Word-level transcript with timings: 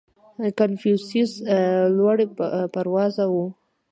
•کنفوسیوس 0.59 1.31
لوړ 1.97 2.17
پروازه 2.73 3.25
و. 3.29 3.35